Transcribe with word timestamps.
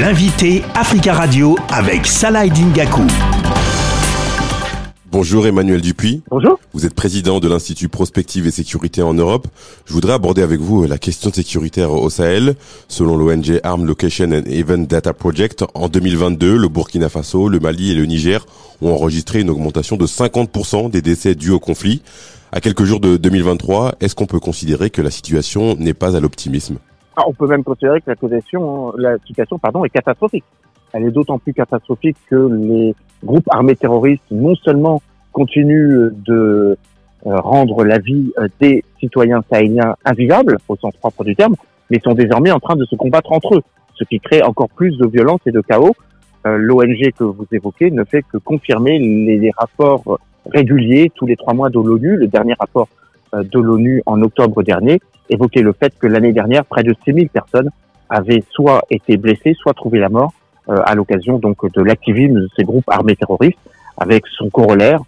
L'invité 0.00 0.62
Africa 0.74 1.12
Radio 1.12 1.54
avec 1.68 2.06
Salah 2.06 2.48
Dingaku. 2.48 3.02
Bonjour 5.10 5.46
Emmanuel 5.46 5.82
Dupuis. 5.82 6.22
Bonjour. 6.30 6.58
Vous 6.72 6.86
êtes 6.86 6.94
président 6.94 7.40
de 7.40 7.48
l'Institut 7.48 7.90
Prospective 7.90 8.46
et 8.46 8.50
Sécurité 8.50 9.02
en 9.02 9.12
Europe. 9.12 9.48
Je 9.84 9.92
voudrais 9.92 10.14
aborder 10.14 10.40
avec 10.40 10.60
vous 10.60 10.86
la 10.86 10.96
question 10.96 11.30
sécuritaire 11.30 11.92
au 11.92 12.08
Sahel. 12.08 12.54
Selon 12.88 13.18
l'ONG 13.18 13.60
Arm 13.64 13.84
Location 13.84 14.30
and 14.32 14.44
Event 14.46 14.86
Data 14.88 15.12
Project, 15.12 15.62
en 15.74 15.90
2022, 15.90 16.56
le 16.56 16.68
Burkina 16.68 17.10
Faso, 17.10 17.50
le 17.50 17.60
Mali 17.60 17.90
et 17.90 17.94
le 17.94 18.06
Niger 18.06 18.46
ont 18.80 18.94
enregistré 18.94 19.40
une 19.40 19.50
augmentation 19.50 19.98
de 19.98 20.06
50% 20.06 20.88
des 20.90 21.02
décès 21.02 21.34
dus 21.34 21.50
au 21.50 21.60
conflit. 21.60 22.00
À 22.50 22.62
quelques 22.62 22.84
jours 22.84 23.00
de 23.00 23.18
2023, 23.18 23.96
est-ce 24.00 24.14
qu'on 24.14 24.26
peut 24.26 24.40
considérer 24.40 24.88
que 24.88 25.02
la 25.02 25.10
situation 25.10 25.76
n'est 25.76 25.92
pas 25.92 26.16
à 26.16 26.20
l'optimisme? 26.20 26.78
Ah, 27.16 27.22
On 27.26 27.32
peut 27.32 27.46
même 27.46 27.64
considérer 27.64 28.00
que 28.00 28.10
la 28.10 28.16
situation, 28.16 28.92
la 28.96 29.18
situation 29.18 29.58
pardon, 29.58 29.84
est 29.84 29.90
catastrophique. 29.90 30.44
Elle 30.92 31.04
est 31.04 31.10
d'autant 31.10 31.38
plus 31.38 31.54
catastrophique 31.54 32.16
que 32.28 32.48
les 32.52 32.94
groupes 33.24 33.48
armés 33.50 33.76
terroristes 33.76 34.24
non 34.30 34.54
seulement 34.56 35.00
continuent 35.32 36.10
de 36.12 36.76
euh, 37.26 37.36
rendre 37.36 37.84
la 37.84 37.98
vie 37.98 38.32
euh, 38.38 38.48
des 38.60 38.84
citoyens 38.98 39.42
sahéliens 39.50 39.94
invivable 40.04 40.58
au 40.68 40.76
sens 40.76 40.92
propre 40.96 41.24
du 41.24 41.36
terme, 41.36 41.54
mais 41.88 42.00
sont 42.00 42.14
désormais 42.14 42.50
en 42.50 42.58
train 42.58 42.74
de 42.74 42.84
se 42.84 42.96
combattre 42.96 43.32
entre 43.32 43.56
eux, 43.56 43.62
ce 43.94 44.04
qui 44.04 44.18
crée 44.18 44.42
encore 44.42 44.68
plus 44.68 44.96
de 44.98 45.06
violence 45.06 45.40
et 45.46 45.52
de 45.52 45.60
chaos. 45.60 45.94
Euh, 46.46 46.56
L'ONG 46.56 47.12
que 47.16 47.22
vous 47.22 47.46
évoquez 47.52 47.90
ne 47.92 48.04
fait 48.04 48.22
que 48.22 48.38
confirmer 48.38 48.98
les, 48.98 49.52
rapports 49.56 50.18
régulier 50.46 51.12
tous 51.14 51.26
les 51.26 51.36
trois 51.36 51.54
mois 51.54 51.70
de 51.70 51.78
l'ONU. 51.78 52.16
Le 52.16 52.26
dernier 52.26 52.54
rapport 52.58 52.88
de 53.32 53.58
l'ONU 53.58 54.02
en 54.06 54.20
octobre 54.22 54.62
dernier 54.62 55.00
évoquait 55.30 55.62
le 55.62 55.72
fait 55.72 55.92
que 55.98 56.06
l'année 56.06 56.32
dernière, 56.32 56.64
près 56.64 56.82
de 56.82 56.94
6000 57.04 57.28
personnes 57.28 57.70
avaient 58.08 58.44
soit 58.50 58.82
été 58.90 59.16
blessées, 59.16 59.54
soit 59.54 59.74
trouvé 59.74 59.98
la 59.98 60.08
mort 60.08 60.32
euh, 60.68 60.80
à 60.84 60.94
l'occasion 60.94 61.38
donc 61.38 61.70
de 61.72 61.82
l'activisme 61.82 62.34
de 62.34 62.48
ces 62.56 62.64
groupes 62.64 62.88
armés 62.88 63.16
terroristes, 63.16 63.58
avec 63.96 64.26
son 64.26 64.50
corollaire, 64.50 65.00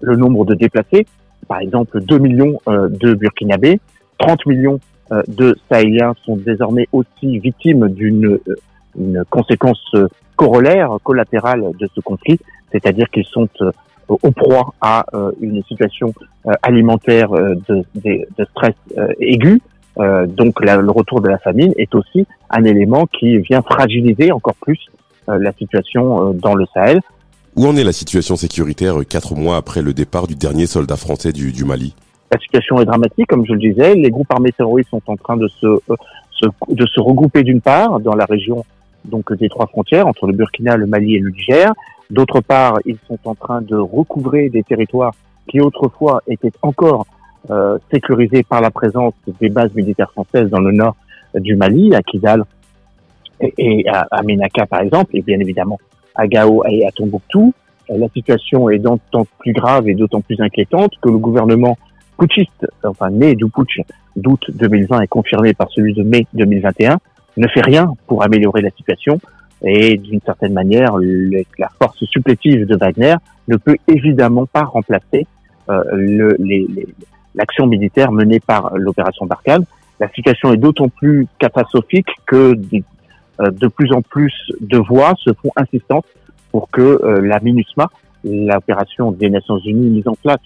le 0.00 0.16
nombre 0.16 0.44
de 0.44 0.54
déplacés, 0.54 1.06
par 1.48 1.60
exemple 1.60 2.00
2 2.00 2.18
millions 2.18 2.60
euh, 2.68 2.88
de 2.88 3.14
Burkinabés, 3.14 3.80
30 4.18 4.46
millions 4.46 4.80
de 5.28 5.54
Sahéliens 5.70 6.14
sont 6.24 6.36
désormais 6.36 6.88
aussi 6.92 7.38
victimes 7.38 7.88
d'une 7.88 8.38
une 8.98 9.22
conséquence 9.28 9.94
corollaire, 10.34 10.96
collatérale 11.02 11.62
de 11.78 11.88
ce 11.94 12.00
conflit, 12.00 12.38
c'est-à-dire 12.72 13.10
qu'ils 13.10 13.26
sont 13.26 13.48
au 14.08 14.30
proie 14.30 14.74
à 14.80 15.04
euh, 15.14 15.32
une 15.40 15.62
situation 15.64 16.12
euh, 16.46 16.52
alimentaire 16.62 17.32
euh, 17.32 17.54
de, 17.68 17.84
de, 17.94 18.26
de, 18.36 18.44
stress 18.50 18.74
aigu. 19.20 19.60
donc 19.96 20.60
le 20.60 20.90
retour 20.90 21.20
de 21.20 21.28
la 21.28 21.38
famine 21.38 21.72
est 21.76 21.94
aussi 21.94 22.26
un 22.50 22.64
élément 22.64 23.06
qui 23.06 23.38
vient 23.38 23.62
fragiliser 23.62 24.32
encore 24.32 24.56
plus 24.60 24.80
la 25.26 25.52
situation 25.52 26.32
dans 26.34 26.54
le 26.54 26.66
Sahel. 26.74 27.00
Où 27.56 27.66
en 27.66 27.76
est 27.76 27.84
la 27.84 27.92
situation 27.92 28.34
sécuritaire 28.36 28.96
quatre 29.08 29.34
mois 29.34 29.56
après 29.56 29.82
le 29.82 29.92
départ 29.94 30.26
du 30.26 30.34
dernier 30.34 30.66
soldat 30.66 30.96
français 30.96 31.32
du, 31.32 31.52
du 31.52 31.64
Mali? 31.64 31.94
La 32.32 32.38
situation 32.40 32.80
est 32.80 32.84
dramatique, 32.84 33.28
comme 33.28 33.46
je 33.46 33.52
le 33.52 33.60
disais. 33.60 33.94
Les 33.94 34.10
groupes 34.10 34.32
armés 34.32 34.52
terroristes 34.52 34.90
sont 34.90 35.02
en 35.06 35.16
train 35.16 35.36
de 35.36 35.48
se, 35.48 35.68
se 36.30 36.46
de 36.68 36.86
se 36.86 37.00
regrouper 37.00 37.42
d'une 37.44 37.60
part 37.60 38.00
dans 38.00 38.14
la 38.14 38.26
région 38.26 38.64
donc 39.04 39.32
des 39.34 39.48
trois 39.48 39.66
frontières 39.66 40.06
entre 40.06 40.26
le 40.26 40.32
Burkina, 40.32 40.76
le 40.76 40.86
Mali 40.86 41.16
et 41.16 41.18
le 41.20 41.30
Niger. 41.30 41.72
D'autre 42.10 42.40
part, 42.40 42.78
ils 42.84 42.98
sont 43.08 43.18
en 43.24 43.34
train 43.34 43.62
de 43.62 43.76
recouvrer 43.76 44.48
des 44.48 44.62
territoires 44.62 45.14
qui 45.48 45.60
autrefois 45.60 46.22
étaient 46.26 46.52
encore 46.62 47.06
euh, 47.50 47.78
sécurisés 47.92 48.42
par 48.42 48.60
la 48.60 48.70
présence 48.70 49.14
des 49.40 49.48
bases 49.48 49.74
militaires 49.74 50.10
françaises 50.10 50.48
dans 50.50 50.60
le 50.60 50.72
nord 50.72 50.96
du 51.34 51.56
Mali, 51.56 51.94
à 51.94 52.02
Kidal 52.02 52.44
et, 53.40 53.84
à, 53.88 54.22
Menaka 54.22 54.66
par 54.66 54.80
exemple, 54.80 55.16
et 55.16 55.22
bien 55.22 55.38
évidemment 55.40 55.78
à 56.14 56.26
Gao 56.26 56.64
et 56.66 56.86
à 56.86 56.92
Tombouctou. 56.92 57.52
Euh, 57.90 57.98
la 57.98 58.08
situation 58.08 58.70
est 58.70 58.78
d'autant 58.78 59.26
plus 59.38 59.52
grave 59.52 59.88
et 59.88 59.94
d'autant 59.94 60.20
plus 60.20 60.40
inquiétante 60.40 60.92
que 61.02 61.08
le 61.08 61.18
gouvernement 61.18 61.76
putschiste, 62.18 62.66
enfin 62.84 63.10
né 63.10 63.34
du 63.34 63.46
putsch 63.46 63.80
d'août 64.16 64.40
2020 64.54 65.02
et 65.02 65.06
confirmé 65.08 65.52
par 65.52 65.68
celui 65.70 65.92
de 65.92 66.02
mai 66.02 66.26
2021, 66.34 66.98
ne 67.36 67.48
fait 67.48 67.62
rien 67.62 67.92
pour 68.06 68.22
améliorer 68.22 68.62
la 68.62 68.70
situation 68.70 69.18
et 69.62 69.96
d'une 69.96 70.20
certaine 70.20 70.52
manière, 70.52 70.96
la 71.58 71.68
force 71.80 72.04
supplétive 72.04 72.66
de 72.66 72.76
Wagner 72.76 73.14
ne 73.48 73.56
peut 73.56 73.76
évidemment 73.88 74.46
pas 74.46 74.64
remplacer 74.64 75.26
euh, 75.70 76.36
l'action 77.34 77.66
militaire 77.66 78.12
menée 78.12 78.40
par 78.40 78.76
l'opération 78.76 79.26
Barkhane. 79.26 79.64
La 80.00 80.08
situation 80.10 80.52
est 80.52 80.56
d'autant 80.56 80.88
plus 80.88 81.26
catastrophique 81.38 82.08
que 82.26 82.54
euh, 83.40 83.50
de, 83.50 83.68
plus 83.68 83.92
en 83.92 84.02
plus 84.02 84.32
de 84.60 84.78
voix 84.78 85.14
se 85.18 85.32
font 85.32 85.50
insistantes 85.56 86.06
pour 86.52 86.70
que 86.70 86.80
euh, 86.82 87.20
la 87.20 87.40
MINUSMA, 87.40 87.90
l'opération 88.24 89.12
des 89.12 89.30
Nations 89.30 89.58
Unies 89.58 89.90
mise 89.90 90.08
en 90.08 90.14
place 90.14 90.40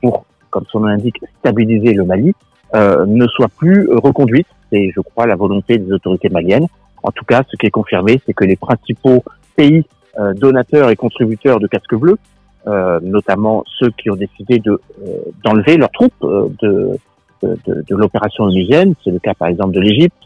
pour, 0.00 0.24
comme 0.50 0.64
son 0.70 0.80
nom 0.80 0.86
l'indique, 0.86 1.20
stabiliser 1.40 1.94
le 1.94 2.04
Mali, 2.04 2.32
euh, 2.74 3.04
ne 3.06 3.26
soit 3.28 3.48
plus 3.48 3.88
reconduite. 3.90 4.46
C'est, 4.70 4.90
je 4.94 5.00
crois, 5.00 5.26
la 5.26 5.36
volonté 5.36 5.78
des 5.78 5.92
autorités 5.92 6.30
maliennes. 6.30 6.66
En 7.02 7.10
tout 7.10 7.24
cas, 7.24 7.42
ce 7.50 7.56
qui 7.56 7.66
est 7.66 7.70
confirmé, 7.70 8.20
c'est 8.26 8.32
que 8.32 8.44
les 8.44 8.56
principaux 8.56 9.24
pays 9.56 9.84
euh, 10.18 10.34
donateurs 10.34 10.90
et 10.90 10.96
contributeurs 10.96 11.58
de 11.58 11.66
casques 11.66 11.94
bleus, 11.94 12.18
euh, 12.66 13.00
notamment 13.02 13.64
ceux 13.78 13.90
qui 13.90 14.10
ont 14.10 14.16
décidé 14.16 14.58
de 14.58 14.72
euh, 14.72 15.18
d'enlever 15.42 15.76
leurs 15.76 15.90
troupes 15.90 16.14
de, 16.22 16.98
de, 17.42 17.56
de, 17.66 17.96
l'opération 17.96 18.44
onusienne, 18.44 18.94
c'est 19.02 19.10
le 19.10 19.18
cas 19.18 19.34
par 19.34 19.48
exemple 19.48 19.74
de 19.74 19.80
l'Égypte, 19.80 20.16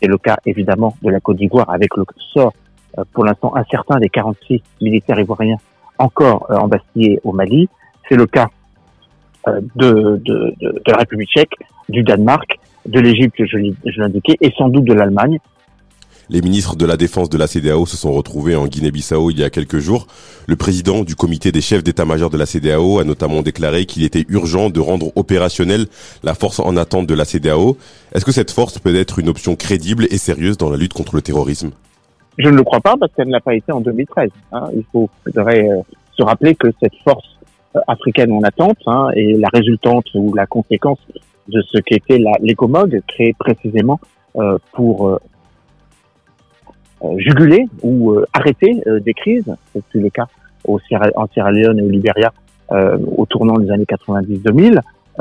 c'est 0.00 0.08
le 0.08 0.18
cas 0.18 0.36
évidemment 0.46 0.94
de 1.02 1.10
la 1.10 1.20
Côte 1.20 1.38
d'Ivoire 1.38 1.70
avec 1.70 1.96
le 1.96 2.04
sort 2.32 2.52
pour 3.12 3.24
l'instant 3.24 3.56
incertain 3.56 3.98
des 3.98 4.08
46 4.08 4.62
militaires 4.82 5.18
ivoiriens 5.18 5.56
encore 5.98 6.46
embastillés 6.50 7.18
au 7.24 7.32
Mali, 7.32 7.68
c'est 8.08 8.16
le 8.16 8.26
cas 8.26 8.48
de, 9.46 10.20
de, 10.24 10.54
de, 10.60 10.82
la 10.86 10.98
République 10.98 11.30
tchèque, 11.30 11.54
du 11.88 12.02
Danemark, 12.02 12.58
de 12.86 13.00
l'Égypte, 13.00 13.36
je 13.38 14.00
l'indiquais, 14.00 14.36
et 14.40 14.52
sans 14.56 14.68
doute 14.68 14.84
de 14.84 14.92
l'Allemagne. 14.92 15.38
Les 16.32 16.42
ministres 16.42 16.76
de 16.76 16.86
la 16.86 16.96
Défense 16.96 17.28
de 17.28 17.36
la 17.36 17.48
CDAO 17.48 17.86
se 17.86 17.96
sont 17.96 18.12
retrouvés 18.12 18.54
en 18.54 18.68
Guinée-Bissau 18.68 19.32
il 19.32 19.40
y 19.40 19.42
a 19.42 19.50
quelques 19.50 19.78
jours. 19.78 20.06
Le 20.46 20.54
président 20.54 21.02
du 21.02 21.16
comité 21.16 21.50
des 21.50 21.60
chefs 21.60 21.82
d'état-major 21.82 22.30
de 22.30 22.38
la 22.38 22.46
CDAO 22.46 23.00
a 23.00 23.04
notamment 23.04 23.42
déclaré 23.42 23.84
qu'il 23.84 24.04
était 24.04 24.24
urgent 24.28 24.70
de 24.70 24.78
rendre 24.78 25.10
opérationnelle 25.16 25.86
la 26.22 26.34
force 26.34 26.60
en 26.60 26.76
attente 26.76 27.08
de 27.08 27.14
la 27.14 27.24
CDAO. 27.24 27.76
Est-ce 28.14 28.24
que 28.24 28.30
cette 28.30 28.52
force 28.52 28.78
peut 28.78 28.94
être 28.94 29.18
une 29.18 29.28
option 29.28 29.56
crédible 29.56 30.06
et 30.08 30.18
sérieuse 30.18 30.56
dans 30.56 30.70
la 30.70 30.76
lutte 30.76 30.92
contre 30.92 31.16
le 31.16 31.22
terrorisme? 31.22 31.72
Je 32.38 32.48
ne 32.48 32.56
le 32.56 32.62
crois 32.62 32.80
pas 32.80 32.94
parce 32.96 33.12
qu'elle 33.12 33.26
ne 33.26 33.32
l'a 33.32 33.40
pas 33.40 33.56
été 33.56 33.72
en 33.72 33.80
2013. 33.80 34.30
Hein. 34.52 34.68
Il 34.72 34.84
faudrait, 34.92 35.68
euh, 35.68 35.80
se 36.16 36.22
rappeler 36.22 36.54
que 36.54 36.68
cette 36.80 36.94
force 37.02 37.40
euh, 37.74 37.80
africaine 37.88 38.30
en 38.30 38.42
attente 38.42 38.78
hein, 38.86 39.08
est 39.16 39.36
la 39.36 39.48
résultante 39.52 40.06
ou 40.14 40.32
la 40.32 40.46
conséquence 40.46 41.00
de 41.48 41.60
ce 41.72 41.78
qu'était 41.78 42.22
l'écomog 42.40 43.02
créé 43.08 43.34
précisément 43.36 43.98
euh, 44.36 44.58
pour 44.72 45.18
juguler 47.18 47.66
ou 47.82 48.12
euh, 48.12 48.26
arrêter 48.32 48.82
euh, 48.86 49.00
des 49.00 49.14
crises. 49.14 49.54
C'est 49.74 49.98
le 49.98 50.10
cas 50.10 50.26
au 50.64 50.78
Sierra, 50.80 51.08
en 51.16 51.26
Sierra 51.28 51.50
Leone 51.50 51.78
et 51.78 51.82
au 51.82 51.88
Libéria 51.88 52.32
au 53.16 53.26
tournant 53.26 53.58
des 53.58 53.68
années 53.72 53.84
90-2000. 53.84 54.78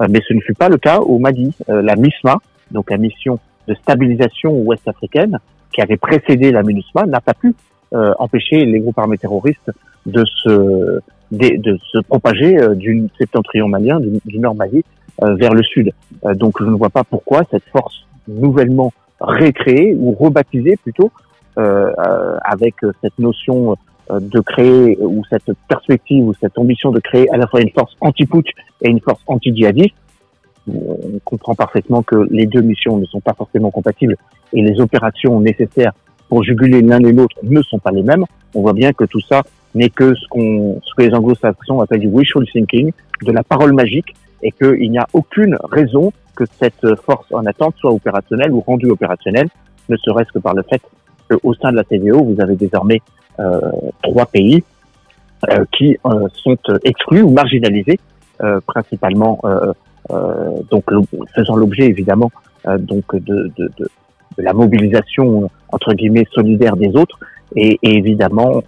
mais 0.07 0.19
ce 0.27 0.35
ne 0.35 0.39
fut 0.39 0.53
pas 0.53 0.69
le 0.69 0.77
cas 0.77 0.99
au 0.99 1.17
Mali. 1.17 1.51
la 1.67 1.95
MISMA, 1.95 2.37
donc 2.69 2.91
la 2.91 2.97
mission 2.97 3.39
de 3.67 3.73
stabilisation 3.73 4.51
ouest-africaine, 4.51 5.39
qui 5.73 5.81
avait 5.81 5.97
précédé 5.97 6.51
la 6.51 6.61
MINUSMA, 6.61 7.07
n'a 7.07 7.21
pas 7.21 7.33
pu 7.33 7.55
empêcher 7.91 8.65
les 8.65 8.79
groupes 8.79 8.99
armés 8.99 9.17
terroristes 9.17 9.71
de 10.05 10.23
se, 10.25 10.99
de, 11.31 11.77
se 11.91 11.97
propager 12.07 12.55
du 12.75 13.07
septentrion 13.17 13.67
malien, 13.67 13.99
du, 13.99 14.37
nord 14.37 14.53
Mali, 14.53 14.83
vers 15.19 15.55
le 15.55 15.63
sud. 15.63 15.91
donc 16.35 16.53
je 16.59 16.65
ne 16.65 16.75
vois 16.75 16.91
pas 16.91 17.03
pourquoi 17.03 17.41
cette 17.49 17.65
force 17.71 18.05
nouvellement 18.27 18.93
récréée 19.19 19.95
ou 19.97 20.11
rebaptisée 20.11 20.77
plutôt 20.77 21.05
euh, 21.07 21.07
euh, 21.07 21.28
avec 22.43 22.75
cette 23.01 23.17
notion 23.19 23.75
euh, 24.11 24.19
de 24.19 24.39
créer 24.39 24.97
ou 25.01 25.23
cette 25.29 25.51
perspective 25.67 26.25
ou 26.25 26.33
cette 26.33 26.57
ambition 26.57 26.89
de 26.89 26.99
créer 26.99 27.29
à 27.29 27.37
la 27.37 27.45
fois 27.45 27.61
une 27.61 27.69
force 27.69 27.95
anti-putsch 28.01 28.49
et 28.81 28.89
une 28.89 28.99
force 29.01 29.21
anti-djihadiste. 29.27 29.93
On 30.67 31.19
comprend 31.23 31.53
parfaitement 31.53 32.01
que 32.01 32.15
les 32.31 32.47
deux 32.47 32.61
missions 32.61 32.97
ne 32.97 33.05
sont 33.05 33.19
pas 33.19 33.33
forcément 33.33 33.69
compatibles 33.69 34.17
et 34.53 34.63
les 34.63 34.79
opérations 34.81 35.39
nécessaires 35.39 35.91
pour 36.27 36.43
juguler 36.43 36.81
l'un 36.81 37.03
et 37.03 37.11
l'autre 37.11 37.37
ne 37.43 37.61
sont 37.61 37.77
pas 37.77 37.91
les 37.91 38.01
mêmes. 38.01 38.25
On 38.55 38.61
voit 38.61 38.73
bien 38.73 38.93
que 38.93 39.03
tout 39.03 39.21
ça 39.21 39.43
n'est 39.75 39.89
que 39.89 40.15
ce, 40.15 40.27
qu'on, 40.27 40.81
ce 40.83 40.95
que 40.95 41.03
les 41.03 41.13
anglo-saxons 41.13 41.79
appellent 41.79 41.99
du 41.99 42.07
wishful 42.07 42.47
thinking, 42.51 42.91
de 43.21 43.31
la 43.31 43.43
parole 43.43 43.73
magique, 43.73 44.15
et 44.41 44.51
qu'il 44.51 44.89
n'y 44.89 44.97
a 44.97 45.07
aucune 45.13 45.55
raison 45.71 46.11
que 46.35 46.45
cette 46.59 46.95
force 47.03 47.31
en 47.31 47.45
attente 47.45 47.75
soit 47.77 47.91
opérationnelle 47.91 48.51
ou 48.51 48.61
rendue 48.61 48.89
opérationnelle, 48.89 49.49
ne 49.89 49.97
serait-ce 49.97 50.31
que 50.31 50.39
par 50.39 50.55
le 50.55 50.63
fait 50.63 50.81
au 51.43 51.53
sein 51.53 51.71
de 51.71 51.77
la 51.77 51.83
CDO, 51.83 52.23
vous 52.23 52.41
avez 52.41 52.55
désormais 52.55 53.01
euh, 53.39 53.59
trois 54.03 54.25
pays 54.25 54.63
euh, 55.49 55.63
qui 55.71 55.97
euh, 56.05 56.27
sont 56.33 56.57
exclus 56.83 57.21
ou 57.21 57.29
marginalisés, 57.29 57.99
principalement 58.65 59.41
donc 60.71 60.85
faisant 61.35 61.57
l'objet 61.57 61.87
évidemment 61.87 62.31
donc 62.79 63.13
de, 63.17 63.51
la 64.37 64.53
mobilisation 64.53 65.49
entre 65.69 65.93
guillemets 65.93 66.25
solidaire 66.31 66.77
des 66.77 66.95
autres. 66.95 67.19
Et, 67.57 67.77
évidemment, 67.81 68.63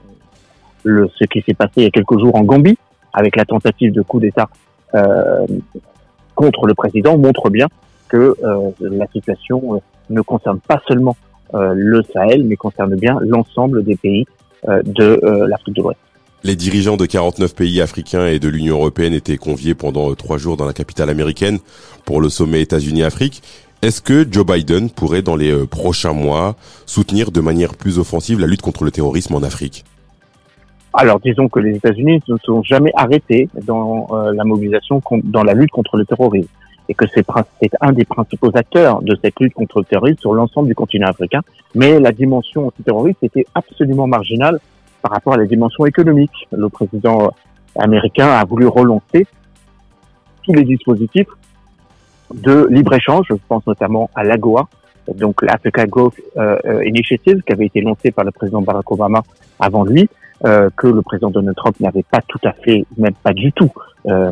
ce 0.83 1.23
qui 1.23 1.41
s'est 1.41 1.53
passé 1.53 1.71
il 1.77 1.83
y 1.83 1.87
a 1.87 1.89
quelques 1.89 2.19
jours 2.19 2.35
en 2.35 2.43
Gambie, 2.43 2.77
avec 3.13 3.37
la 3.37 3.45
tentative 3.45 3.93
de 3.93 4.01
coup 4.01 4.19
d'État 4.19 4.49
contre 6.35 6.65
le 6.65 6.73
président, 6.73 7.17
montre 7.17 7.49
bien 7.49 7.67
que 8.09 8.35
la 8.81 9.07
situation 9.07 9.81
ne 10.09 10.21
concerne 10.21 10.59
pas 10.59 10.81
seulement 10.85 11.15
le 11.53 12.01
Sahel, 12.13 12.43
mais 12.43 12.55
concerne 12.55 12.95
bien 12.95 13.17
l'ensemble 13.21 13.83
des 13.83 13.95
pays 13.95 14.25
euh, 14.67 14.81
de 14.83 15.19
l'Afrique 15.47 15.75
de 15.75 15.81
l'Ouest. 15.81 15.99
Les 16.43 16.55
dirigeants 16.55 16.97
de 16.97 17.05
49 17.05 17.55
pays 17.55 17.81
africains 17.81 18.27
et 18.27 18.39
de 18.39 18.47
l'Union 18.47 18.77
européenne 18.77 19.13
étaient 19.13 19.37
conviés 19.37 19.75
pendant 19.75 20.13
trois 20.15 20.37
jours 20.37 20.57
dans 20.57 20.65
la 20.65 20.73
capitale 20.73 21.09
américaine 21.09 21.59
pour 22.05 22.21
le 22.21 22.29
sommet 22.29 22.61
États-Unis-Afrique. 22.61 23.43
Est-ce 23.81 24.01
que 24.01 24.27
Joe 24.29 24.45
Biden 24.45 24.89
pourrait, 24.89 25.21
dans 25.21 25.35
les 25.35 25.65
prochains 25.67 26.13
mois, 26.13 26.55
soutenir 26.85 27.31
de 27.31 27.41
manière 27.41 27.75
plus 27.75 27.99
offensive 27.99 28.39
la 28.39 28.47
lutte 28.47 28.61
contre 28.61 28.83
le 28.83 28.91
terrorisme 28.91 29.35
en 29.35 29.43
Afrique? 29.43 29.83
Alors, 30.93 31.19
disons 31.19 31.47
que 31.47 31.59
les 31.59 31.75
États-Unis 31.75 32.21
ne 32.27 32.37
sont 32.43 32.63
jamais 32.63 32.91
arrêtés 32.95 33.49
dans 33.65 34.07
la 34.33 34.43
mobilisation, 34.43 35.01
dans 35.23 35.43
la 35.43 35.53
lutte 35.53 35.71
contre 35.71 35.97
le 35.97 36.05
terrorisme 36.05 36.49
et 36.91 36.93
que 36.93 37.05
c'est 37.13 37.71
un 37.79 37.93
des 37.93 38.03
principaux 38.03 38.51
acteurs 38.53 39.01
de 39.01 39.17
cette 39.23 39.39
lutte 39.39 39.53
contre 39.53 39.79
le 39.79 39.85
terrorisme 39.85 40.19
sur 40.19 40.33
l'ensemble 40.33 40.67
du 40.67 40.75
continent 40.75 41.07
africain. 41.07 41.39
Mais 41.73 42.01
la 42.01 42.11
dimension 42.11 42.67
antiterroriste 42.67 43.23
était 43.23 43.45
absolument 43.55 44.07
marginale 44.07 44.59
par 45.01 45.13
rapport 45.13 45.33
à 45.35 45.37
la 45.37 45.45
dimension 45.45 45.85
économique. 45.85 46.49
Le 46.51 46.67
président 46.67 47.31
américain 47.79 48.27
a 48.27 48.43
voulu 48.43 48.67
relancer 48.67 49.25
tous 50.43 50.51
les 50.51 50.65
dispositifs 50.65 51.29
de 52.33 52.67
libre-échange, 52.69 53.25
je 53.29 53.35
pense 53.47 53.65
notamment 53.65 54.09
à 54.13 54.25
l'AGOA, 54.25 54.67
donc 55.15 55.41
l'Africa 55.43 55.85
Growth 55.85 56.19
euh, 56.35 56.57
euh, 56.65 56.85
Initiative, 56.85 57.41
qui 57.45 57.53
avait 57.53 57.67
été 57.67 57.79
lancée 57.79 58.11
par 58.11 58.25
le 58.25 58.31
président 58.31 58.61
Barack 58.61 58.91
Obama 58.91 59.23
avant 59.59 59.85
lui, 59.85 60.09
euh, 60.45 60.69
que 60.75 60.87
le 60.87 61.01
président 61.01 61.29
Donald 61.29 61.55
Trump 61.55 61.79
n'avait 61.79 62.03
pas 62.03 62.21
tout 62.27 62.39
à 62.43 62.53
fait, 62.53 62.85
même 62.97 63.13
pas 63.13 63.33
du 63.33 63.51
tout 63.51 63.71
euh, 64.09 64.31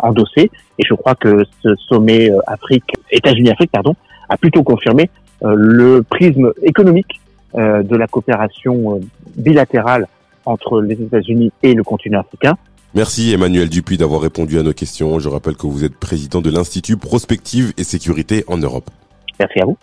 endossé. 0.00 0.52
Et 0.78 0.84
je 0.88 0.94
crois 0.94 1.16
que 1.16 1.44
ce 1.62 1.74
sommet 1.74 2.30
euh, 2.30 2.38
Afrique, 2.46 2.84
États-Unis-Afrique, 3.10 3.72
pardon, 3.72 3.96
a 4.28 4.36
plutôt 4.36 4.62
confirmé 4.62 5.10
euh, 5.42 5.54
le 5.56 6.02
prisme 6.02 6.52
économique 6.62 7.20
de 7.52 7.96
la 7.96 8.06
coopération 8.06 9.00
bilatérale 9.36 10.06
entre 10.44 10.80
les 10.80 10.94
États-Unis 10.94 11.50
et 11.64 11.74
le 11.74 11.82
continent 11.82 12.20
africain. 12.20 12.56
Merci 12.94 13.32
Emmanuel 13.32 13.68
Dupuis 13.68 13.98
d'avoir 13.98 14.20
répondu 14.20 14.56
à 14.60 14.62
nos 14.62 14.72
questions. 14.72 15.18
Je 15.18 15.28
rappelle 15.28 15.56
que 15.56 15.66
vous 15.66 15.82
êtes 15.82 15.96
président 15.96 16.42
de 16.42 16.50
l'Institut 16.50 16.96
Prospective 16.96 17.72
et 17.76 17.82
Sécurité 17.82 18.44
en 18.46 18.56
Europe. 18.56 18.88
Merci 19.40 19.60
à 19.60 19.64
vous. 19.64 19.76